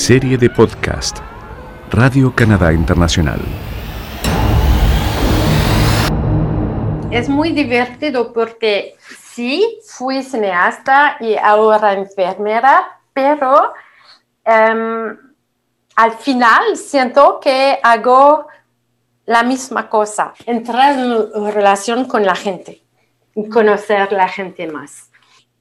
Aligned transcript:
Serie 0.00 0.38
de 0.38 0.48
podcast 0.48 1.18
Radio 1.90 2.34
Canadá 2.34 2.72
Internacional. 2.72 3.38
Es 7.10 7.28
muy 7.28 7.52
divertido 7.52 8.32
porque 8.32 8.96
sí, 9.34 9.78
fui 9.86 10.22
cineasta 10.22 11.18
y 11.20 11.36
ahora 11.36 11.92
enfermera, 11.92 12.98
pero 13.12 13.74
em, 14.42 15.18
al 15.96 16.12
final 16.12 16.78
siento 16.78 17.38
que 17.38 17.78
hago 17.82 18.46
la 19.26 19.42
misma 19.42 19.90
cosa, 19.90 20.32
entrar 20.46 20.98
en 20.98 21.52
relación 21.52 22.06
con 22.06 22.24
la 22.24 22.34
gente 22.34 22.80
y 23.34 23.50
conocer 23.50 24.10
la 24.12 24.28
gente 24.28 24.66
más. 24.66 25.09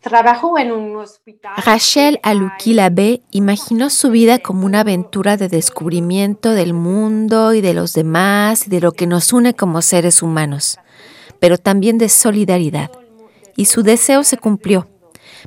Trabajo 0.01 0.57
en 0.57 0.71
un 0.71 0.95
hospital. 0.95 1.51
Rachel 1.65 2.21
imaginó 3.31 3.89
su 3.89 4.09
vida 4.09 4.39
como 4.39 4.65
una 4.65 4.79
aventura 4.79 5.35
de 5.35 5.49
descubrimiento 5.49 6.53
del 6.53 6.73
mundo 6.73 7.53
y 7.53 7.59
de 7.59 7.73
los 7.73 7.93
demás 7.93 8.67
y 8.67 8.69
de 8.69 8.79
lo 8.79 8.93
que 8.93 9.07
nos 9.07 9.33
une 9.33 9.53
como 9.53 9.81
seres 9.81 10.23
humanos, 10.23 10.79
pero 11.39 11.57
también 11.57 11.97
de 11.97 12.07
solidaridad. 12.07 12.91
Y 13.57 13.65
su 13.65 13.83
deseo 13.83 14.23
se 14.23 14.37
cumplió, 14.37 14.87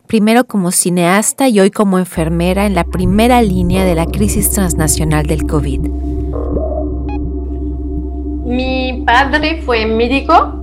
primero 0.07 0.45
como 0.45 0.71
cineasta 0.71 1.49
y 1.49 1.59
hoy 1.59 1.71
como 1.71 1.99
enfermera 1.99 2.67
en 2.67 2.75
la 2.75 2.85
primera 2.85 3.41
línea 3.41 3.87
de 3.87 3.95
la 3.95 4.05
crisis 4.05 4.51
transnacional 4.51 5.25
del 5.25 5.47
COVID. 5.47 5.81
Mi 8.45 9.03
padre 9.07 9.63
fue 9.63 9.87
médico 9.87 10.62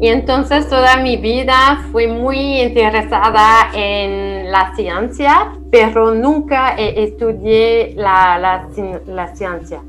y 0.00 0.08
entonces 0.08 0.66
toda 0.66 0.96
mi 0.96 1.18
vida 1.18 1.84
fui 1.92 2.06
muy 2.06 2.62
interesada 2.62 3.70
en 3.74 4.50
la 4.50 4.74
ciencia, 4.74 5.52
pero 5.70 6.14
nunca 6.14 6.70
estudié 6.70 7.92
la, 7.96 8.64
la, 9.06 9.34
ciencia. 9.34 9.82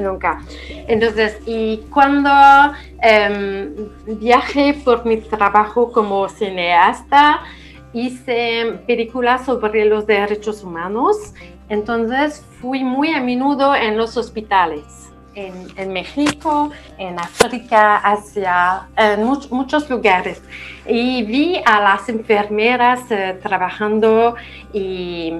Nunca. 0.00 0.40
Entonces, 0.88 1.38
y 1.44 1.82
cuando 1.92 2.30
em, 3.02 3.74
viajé 4.06 4.72
por 4.82 5.04
mi 5.04 5.18
trabajo 5.18 5.92
como 5.92 6.30
cineasta, 6.30 7.40
hice 7.92 8.80
películas 8.86 9.44
sobre 9.44 9.84
los 9.84 10.06
derechos 10.06 10.64
humanos. 10.64 11.34
Entonces, 11.68 12.42
fui 12.62 12.82
muy 12.82 13.12
a 13.12 13.20
menudo 13.20 13.74
en 13.74 13.98
los 13.98 14.16
hospitales 14.16 15.06
en, 15.36 15.92
México, 15.92 16.70
en 16.98 17.18
África, 17.18 17.98
Asia, 17.98 18.88
en 18.96 19.24
muchos 19.24 19.88
lugares. 19.88 20.42
Y 20.88 21.22
vi 21.24 21.60
a 21.64 21.80
las 21.80 22.08
enfermeras 22.08 23.00
eh, 23.10 23.38
trabajando 23.42 24.34
y 24.72 25.34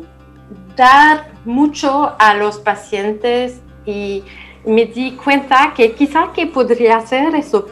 dar 0.77 1.33
mucho 1.45 2.15
a 2.19 2.35
los 2.35 2.59
pacientes 2.59 3.61
y 3.87 4.23
me 4.67 4.85
di 4.85 5.13
cuenta 5.13 5.73
que 5.75 5.93
quizá 5.93 6.33
que 6.33 6.47
podría 6.47 6.99
hacer 6.99 7.35
eso. 7.35 7.67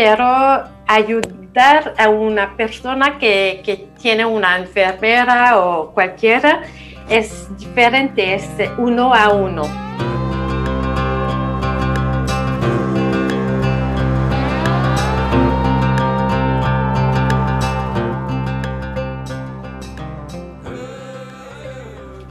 Pero 0.00 0.62
ayudar 0.86 1.94
a 1.98 2.08
una 2.08 2.56
persona 2.56 3.18
que, 3.18 3.62
que 3.64 3.88
tiene 4.00 4.24
una 4.24 4.56
enfermera 4.56 5.58
o 5.58 5.90
cualquiera 5.90 6.62
es 7.08 7.48
diferente, 7.58 8.34
es 8.34 8.48
uno 8.78 9.12
a 9.12 9.30
uno. 9.30 9.62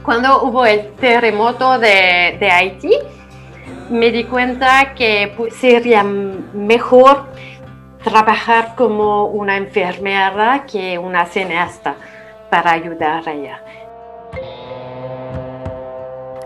Cuando 0.02 0.42
hubo 0.44 0.64
el 0.64 0.94
terremoto 0.94 1.78
de, 1.78 2.38
de 2.40 2.50
Haití, 2.50 2.94
me 3.90 4.10
di 4.10 4.24
cuenta 4.24 4.94
que 4.94 5.34
sería 5.60 6.02
mejor 6.02 7.26
trabajar 8.08 8.74
como 8.74 9.26
una 9.26 9.56
enfermera 9.56 10.64
que 10.66 10.98
una 10.98 11.26
cineasta 11.26 11.96
para 12.50 12.72
ayudar 12.72 13.28
a 13.28 13.32
ella. 13.32 13.62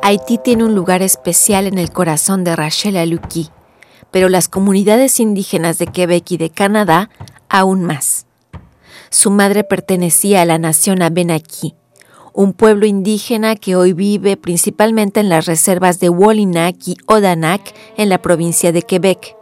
Haití 0.03 0.39
tiene 0.39 0.65
un 0.65 0.75
lugar 0.75 1.03
especial 1.03 1.69
en 1.69 1.78
el 1.78 1.93
corazón 1.93 2.43
de 2.43 2.56
Rachel 2.56 2.97
Aluki, 2.97 3.50
pero 4.11 4.28
las 4.28 4.49
comunidades 4.49 5.21
indígenas 5.21 5.78
de 5.78 5.87
Quebec 5.87 6.33
y 6.33 6.37
de 6.37 6.50
Canadá 6.50 7.09
aún 7.49 7.84
más. 7.84 8.27
Su 9.11 9.31
madre 9.31 9.62
pertenecía 9.62 10.43
a 10.43 10.44
la 10.44 10.59
nación 10.59 11.00
Abenaki, 11.03 11.77
un 12.33 12.55
pueblo 12.55 12.87
indígena 12.87 13.55
que 13.55 13.77
hoy 13.77 13.93
vive 13.93 14.37
principalmente 14.37 15.21
en 15.21 15.29
las 15.29 15.47
reservas 15.47 16.00
de 16.00 16.09
Wolinak 16.09 16.77
y 16.87 16.97
Odanak 17.06 17.62
en 17.97 18.09
la 18.09 18.19
provincia 18.21 18.73
de 18.73 18.83
Quebec. 18.83 19.37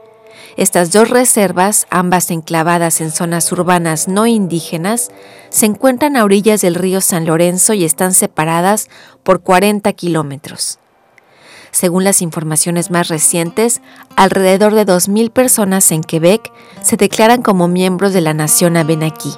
Estas 0.57 0.93
dos 0.93 1.09
reservas, 1.09 1.87
ambas 1.91 2.31
enclavadas 2.31 3.01
en 3.01 3.11
zonas 3.11 3.51
urbanas 3.53 4.09
no 4.09 4.27
indígenas, 4.27 5.11
se 5.49 5.67
encuentran 5.67 6.17
a 6.17 6.25
orillas 6.25 6.61
del 6.61 6.75
río 6.75 7.01
San 7.01 7.27
Lorenzo 7.27 7.73
y 7.73 7.85
están 7.85 8.15
separadas 8.15 8.89
por 9.23 9.43
40 9.43 9.93
kilómetros. 9.93 10.79
Según 11.71 12.05
las 12.05 12.21
informaciones 12.21 12.91
más 12.91 13.09
recientes, 13.09 13.81
alrededor 14.17 14.75
de 14.75 14.85
2.000 14.87 15.31
personas 15.31 15.93
en 15.93 16.03
Quebec 16.03 16.51
se 16.83 16.97
declaran 16.97 17.43
como 17.43 17.69
miembros 17.69 18.13
de 18.13 18.21
la 18.21 18.35
nación 18.35 18.77
Abenaki. 18.77 19.31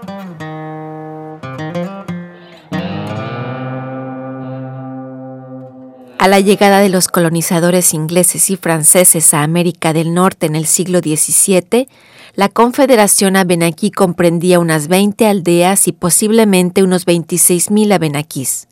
A 6.23 6.29
la 6.29 6.39
llegada 6.39 6.79
de 6.79 6.89
los 6.89 7.09
colonizadores 7.09 7.93
ingleses 7.95 8.49
y 8.49 8.57
franceses 8.57 9.35
a 9.35 9.43
América 9.43 9.93
del 9.93 10.15
Norte 10.15 10.47
en 10.47 10.55
el 10.55 10.67
siglo 10.67 11.01
XVII, 11.01 11.89
la 12.37 12.49
Confederación 12.49 13.35
Abenaki 13.35 13.91
comprendía 13.91 14.61
unas 14.61 14.87
20 14.87 15.27
aldeas 15.27 15.89
y 15.89 15.93
posiblemente 15.93 16.85
unos 16.85 17.07
26.000 17.07 17.93
abenakís. 17.93 18.69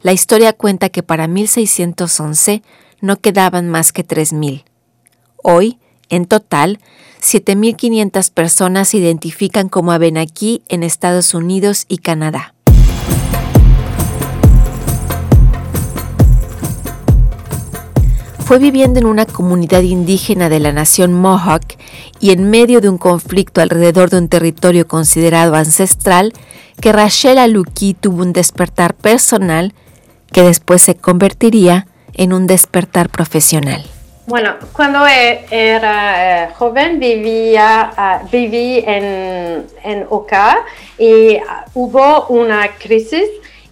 La 0.00 0.14
historia 0.14 0.54
cuenta 0.54 0.88
que 0.88 1.02
para 1.02 1.28
1611 1.28 2.62
no 3.02 3.20
quedaban 3.20 3.68
más 3.68 3.92
que 3.92 4.06
3.000. 4.06 4.64
Hoy, 5.42 5.78
en 6.08 6.24
total, 6.24 6.78
7.500 7.20 8.30
personas 8.32 8.88
se 8.88 8.96
identifican 8.96 9.68
como 9.68 9.92
abenakí 9.92 10.62
en 10.68 10.84
Estados 10.84 11.34
Unidos 11.34 11.84
y 11.88 11.98
Canadá. 11.98 12.54
Fue 18.42 18.58
viviendo 18.58 18.98
en 18.98 19.06
una 19.06 19.24
comunidad 19.24 19.82
indígena 19.82 20.48
de 20.48 20.58
la 20.58 20.72
nación 20.72 21.12
Mohawk 21.12 21.76
y 22.20 22.32
en 22.32 22.50
medio 22.50 22.80
de 22.80 22.88
un 22.88 22.98
conflicto 22.98 23.60
alrededor 23.60 24.10
de 24.10 24.18
un 24.18 24.28
territorio 24.28 24.86
considerado 24.88 25.54
ancestral 25.54 26.32
que 26.80 26.92
Rachel 26.92 27.38
Aluki 27.38 27.94
tuvo 27.94 28.22
un 28.22 28.32
despertar 28.32 28.94
personal 28.94 29.72
que 30.32 30.42
después 30.42 30.82
se 30.82 30.96
convertiría 30.96 31.86
en 32.14 32.32
un 32.32 32.46
despertar 32.46 33.08
profesional. 33.10 33.84
Bueno, 34.26 34.54
cuando 34.72 35.06
e, 35.06 35.44
era 35.50 36.44
eh, 36.44 36.48
joven 36.54 36.98
vivía, 36.98 37.92
ah, 37.96 38.22
en, 38.32 39.66
en 39.84 40.06
Oka 40.10 40.58
y 40.98 41.36
ah, 41.36 41.64
hubo 41.74 42.26
una 42.26 42.68
crisis 42.76 43.26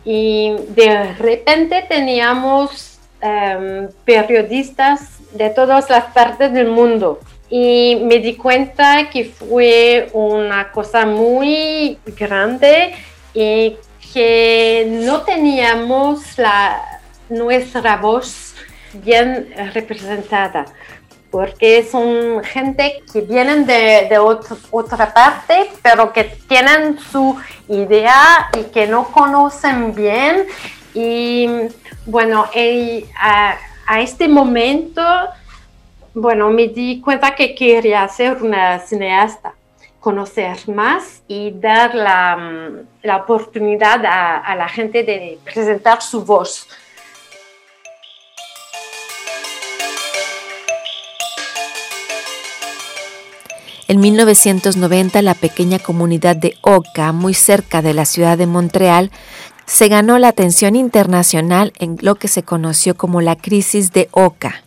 y 0.04 0.54
de 0.74 1.12
repente 1.14 1.84
teníamos 1.88 2.89
Em, 3.22 3.88
periodistas 4.06 5.18
de 5.32 5.50
todas 5.50 5.90
las 5.90 6.06
partes 6.06 6.50
del 6.54 6.68
mundo. 6.68 7.20
Y 7.50 8.00
me 8.02 8.18
di 8.18 8.34
cuenta 8.34 9.10
que 9.10 9.26
fue 9.26 10.08
una 10.14 10.72
cosa 10.72 11.04
muy 11.04 11.98
grande 12.18 12.94
y 13.34 13.76
que 14.14 14.86
no 14.88 15.20
teníamos 15.20 16.38
la, 16.38 16.80
nuestra 17.28 17.98
voz 17.98 18.54
bien 18.94 19.52
representada, 19.74 20.64
porque 21.30 21.84
son 21.84 22.42
gente 22.42 23.02
que 23.12 23.20
vienen 23.20 23.66
de, 23.66 24.06
de 24.08 24.18
otra 24.18 25.12
parte, 25.12 25.70
pero 25.82 26.10
que 26.14 26.24
tienen 26.48 26.98
su 26.98 27.36
idea 27.68 28.48
y 28.58 28.62
que 28.72 28.86
no 28.86 29.12
conocen 29.12 29.94
bien 29.94 30.46
y 30.94 31.48
bueno, 32.06 32.46
a, 33.16 34.00
este 34.00 34.28
momento, 34.28 35.02
bueno, 36.14 36.50
me 36.50 36.68
di 36.68 37.00
cuenta 37.00 37.34
que 37.34 37.54
quería 37.54 38.06
ser 38.08 38.42
una 38.42 38.78
cineasta, 38.78 39.54
conocer 39.98 40.56
más 40.68 41.22
y 41.28 41.52
dar 41.52 41.94
la, 41.94 42.36
mm, 42.36 43.10
oportunidad 43.20 44.04
a 44.04 44.54
la 44.54 44.68
gente 44.68 45.02
de 45.02 45.38
presentar 45.44 46.02
su 46.02 46.24
voz. 46.24 46.66
En 53.90 53.98
1990 53.98 55.20
la 55.20 55.34
pequeña 55.34 55.80
comunidad 55.80 56.36
de 56.36 56.54
Oka, 56.60 57.10
muy 57.10 57.34
cerca 57.34 57.82
de 57.82 57.92
la 57.92 58.04
ciudad 58.04 58.38
de 58.38 58.46
Montreal, 58.46 59.10
se 59.70 59.86
ganó 59.86 60.18
la 60.18 60.26
atención 60.26 60.74
internacional 60.74 61.72
en 61.78 61.96
lo 62.00 62.16
que 62.16 62.26
se 62.26 62.42
conoció 62.42 62.96
como 62.96 63.20
la 63.20 63.36
crisis 63.36 63.92
de 63.92 64.08
Oka. 64.10 64.64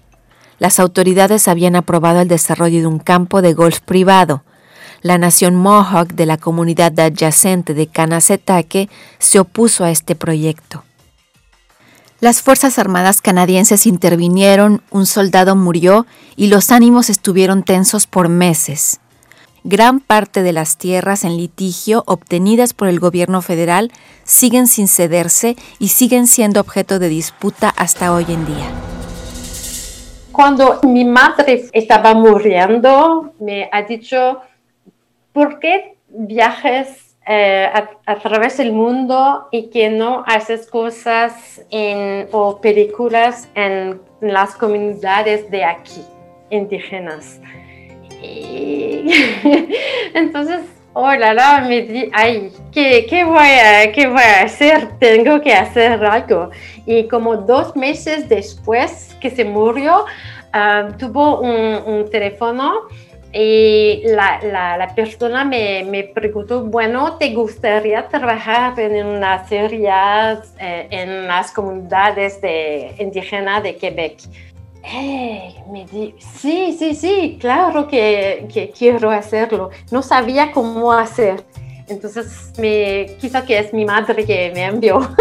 Las 0.60 0.80
autoridades 0.80 1.50
habían 1.50 1.76
aprobado 1.76 2.22
el 2.22 2.30
desarrollo 2.30 2.80
de 2.80 2.88
un 2.88 3.00
campo 3.00 3.42
de 3.42 3.54
golf 3.54 3.82
privado. 3.82 4.44
La 5.02 5.18
nación 5.18 5.56
Mohawk 5.56 6.14
de 6.14 6.26
la 6.26 6.38
comunidad 6.38 6.98
adyacente 6.98 7.74
de 7.74 7.88
Kanasetake 7.88 8.90
se 9.20 9.40
opuso 9.40 9.84
a 9.84 9.92
este 9.92 10.16
proyecto. 10.16 10.86
Las 12.22 12.42
Fuerzas 12.42 12.80
Armadas 12.80 13.20
canadienses 13.20 13.86
intervinieron, 13.86 14.84
un 14.90 15.06
soldado 15.06 15.58
murió 15.58 16.06
y 16.38 16.48
los 16.48 16.72
ánimos 16.72 17.10
estuvieron 17.10 17.64
tensos 17.64 18.08
por 18.08 18.30
meses. 18.30 19.02
Gran 19.64 20.00
parte 20.00 20.44
de 20.44 20.52
las 20.52 20.78
tierras 20.78 21.24
en 21.24 21.38
litigio 21.38 22.04
obtenidas 22.06 22.74
por 22.74 22.90
el 22.90 23.00
gobierno 23.00 23.42
federal 23.42 23.92
siguen 24.24 24.68
sin 24.68 24.88
cederse 24.88 25.56
y 25.80 25.88
siguen 25.88 26.28
siendo 26.28 26.60
objeto 26.60 27.00
de 27.00 27.10
disputa 27.10 27.74
hasta 27.78 28.14
hoy 28.14 28.26
en 28.28 28.46
día. 28.46 28.70
Cuando 30.32 30.82
mi 30.84 31.06
madre 31.06 31.70
estaba 31.72 32.14
muriendo, 32.14 33.34
me 33.40 33.70
ha 33.72 33.84
dicho, 33.84 34.42
¿por 35.32 35.60
qué 35.60 35.96
viajes 36.10 37.04
eh, 37.26 37.70
a, 38.06 38.16
través 38.20 38.58
del 38.58 38.74
mundo 38.74 39.48
y 39.50 39.70
que 39.70 39.90
no 39.90 40.26
haces 40.28 40.70
cosas 40.70 41.62
en, 41.70 42.28
o 42.34 42.60
películas 42.60 43.48
en 43.56 44.02
las 44.20 44.56
comunidades 44.56 45.50
de 45.50 45.64
aquí, 45.64 46.02
indígenas. 46.50 47.40
entonces, 50.14 50.62
oh 50.94 51.12
la 51.12 51.66
me 51.68 51.82
di, 51.82 52.10
ay, 52.14 52.52
¿qué, 52.72 53.06
qué, 53.10 53.24
voy 53.24 53.38
a, 53.38 53.92
¿qué 53.92 54.08
voy 54.08 54.22
a 54.22 54.44
hacer? 54.44 54.88
Tengo 55.00 55.42
que 55.42 55.54
hacer 55.54 56.04
algo. 56.04 56.50
Y 56.86 57.08
como 57.08 57.38
dos 57.38 57.76
meses 57.76 58.30
después 58.30 59.16
que 59.20 59.30
se 59.30 59.44
murió, 59.44 60.06
ah, 60.54 60.90
tuvo 60.98 61.42
un, 61.42 62.10
teléfono 62.10 62.74
y 63.34 64.04
la, 64.06 64.40
la, 64.78 64.94
persona 64.94 65.44
me, 65.44 65.84
me, 65.84 66.04
preguntó, 66.04 66.64
bueno, 66.66 67.18
¿te 67.18 67.34
gustaría 67.34 68.08
trabajar 68.08 68.80
en 68.80 69.08
una 69.08 69.48
serie 69.48 69.90
eh, 70.60 70.88
en 70.92 71.28
las 71.28 71.52
comunidades 71.52 72.40
de, 72.42 72.94
indígenas 73.00 73.64
de 73.64 73.76
Quebec? 73.76 74.20
Me 75.72 75.86
di, 75.92 76.14
sí, 76.20 76.76
sí, 76.78 76.94
sí, 76.94 77.38
claro 77.40 77.88
que, 77.88 78.48
que, 78.54 78.72
quiero 78.72 79.10
hacerlo. 79.10 79.70
No 79.92 80.02
sabía 80.02 80.52
cómo 80.52 80.92
hacer. 80.92 81.44
Entonces, 81.88 82.52
me, 82.58 83.16
quizá 83.20 83.46
que 83.46 83.60
es 83.60 83.74
mi 83.74 83.86
madre 83.86 84.26
que 84.26 84.52
me 84.54 84.66
envió 84.66 85.00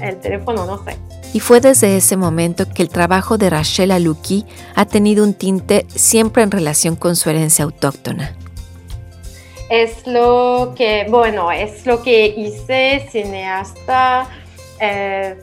el 0.00 0.20
teléfono, 0.20 0.66
no 0.66 0.82
sé 0.84 0.96
y 1.32 1.40
fue 1.40 1.60
desde 1.60 1.96
ese 1.96 2.16
momento 2.16 2.66
que 2.68 2.82
el 2.82 2.88
trabajo 2.88 3.38
de 3.38 3.50
Rachel 3.50 3.90
Aluki 3.90 4.44
ha 4.74 4.84
tenido 4.84 5.24
un 5.24 5.34
tinte 5.34 5.86
siempre 5.94 6.42
en 6.42 6.50
relación 6.50 6.94
con 6.94 7.16
su 7.16 7.30
herencia 7.30 7.64
autóctona. 7.64 8.36
Es 9.70 10.06
lo 10.06 10.74
que, 10.76 11.06
bueno, 11.08 11.50
es 11.50 11.86
lo 11.86 12.02
que 12.02 12.26
hice 12.26 13.08
cineasta, 13.10 14.28
eh, 14.78 15.38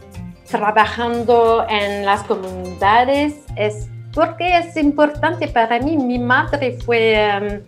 trabajando 0.49 1.65
en 1.69 2.05
las 2.05 2.23
comunidades, 2.23 3.35
es 3.55 3.89
porque 4.13 4.57
es 4.57 4.75
importante 4.77 5.47
para 5.47 5.79
mí. 5.79 5.97
Mi 5.97 6.19
madre 6.19 6.77
fue... 6.85 7.13
Em, 7.15 7.61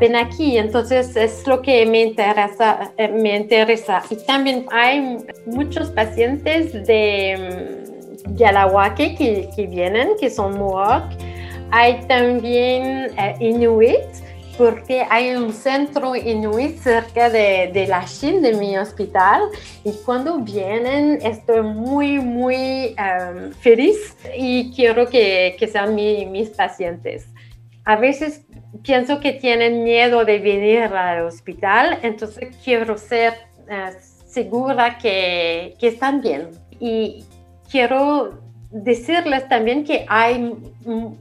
ven 0.00 0.16
aquí, 0.16 0.56
entonces 0.56 1.16
es 1.16 1.46
lo 1.46 1.60
que 1.62 1.84
me 1.84 2.02
interesa, 2.02 2.92
eh, 2.96 3.08
me 3.08 3.36
interesa. 3.36 4.02
Y 4.10 4.16
también 4.24 4.66
hay 4.70 5.18
muchos 5.46 5.90
pacientes 5.90 6.72
de 6.86 7.82
mm, 8.26 8.36
Yalahuaque 8.36 9.14
que, 9.16 9.50
que 9.54 9.66
vienen, 9.66 10.10
que 10.20 10.30
son 10.30 10.58
Mohawk. 10.58 11.04
Hay 11.70 12.00
también 12.06 13.10
eh, 13.18 13.34
Inuit, 13.40 13.98
porque 14.58 15.06
hay 15.08 15.36
un 15.36 15.52
centro 15.52 16.16
Inuit 16.16 16.78
cerca 16.78 17.30
de, 17.30 17.70
de 17.72 17.86
la 17.86 18.04
Chine, 18.04 18.40
de 18.40 18.54
mi 18.54 18.76
hospital, 18.76 19.42
y 19.84 19.92
cuando 20.04 20.40
vienen 20.40 21.20
estoy 21.22 21.62
muy, 21.62 22.18
muy 22.18 22.96
em, 22.98 23.52
feliz 23.52 24.16
y 24.36 24.72
quiero 24.74 25.08
que, 25.08 25.54
que 25.58 25.68
sean 25.68 25.94
mis 25.94 26.50
pacientes. 26.50 27.28
A 27.84 27.94
veces 27.94 28.44
pienso 28.82 29.20
que 29.20 29.32
tienen 29.32 29.84
miedo 29.84 30.24
de 30.24 30.40
venir 30.40 30.82
al 30.82 31.22
hospital, 31.22 32.00
entonces 32.02 32.54
quiero 32.64 32.98
ser 32.98 33.34
eh, 33.70 33.92
segura 34.26 34.98
que, 34.98 35.76
que, 35.78 35.86
están 35.86 36.20
bien. 36.20 36.50
Y 36.80 37.24
quiero 37.70 38.40
decirles 38.70 39.48
también 39.48 39.84
que 39.84 40.04
hay 40.08 40.54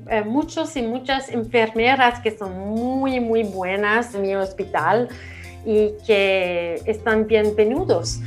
eh, 0.09 0.23
muchos 0.23 0.75
y 0.75 0.81
muchas 0.81 1.29
enfermeras 1.29 2.19
que 2.19 2.37
son 2.37 2.57
muy, 2.59 3.19
muy 3.19 3.43
buenas 3.43 4.13
en 4.15 4.21
mi 4.23 4.35
hospital 4.35 5.07
y 5.65 5.91
que 6.05 6.81
están 6.85 7.27
bienvenidos. 7.27 8.19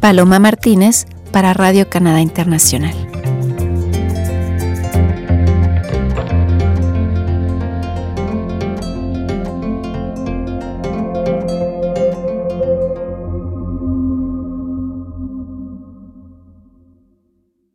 Paloma 0.00 0.38
Martínez 0.38 1.06
para 1.30 1.52
Radio 1.52 1.88
Canadá 1.88 2.20
Internacional. 2.20 3.09